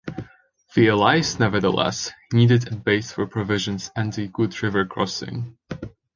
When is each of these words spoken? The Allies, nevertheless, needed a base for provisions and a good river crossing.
The 0.73 0.87
Allies, 0.89 1.37
nevertheless, 1.39 2.09
needed 2.33 2.73
a 2.73 2.75
base 2.75 3.11
for 3.11 3.27
provisions 3.27 3.91
and 3.95 4.17
a 4.17 4.25
good 4.25 4.63
river 4.63 4.83
crossing. 4.83 5.59